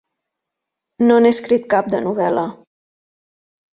[1.11, 2.47] No n'he escrit cap, de novel·la!